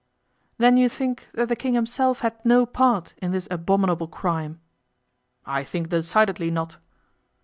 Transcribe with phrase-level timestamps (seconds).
[0.57, 4.59] 'Then you think that the King himself had no part in this abominable crime?'
[5.45, 6.77] 'I think decidedly not.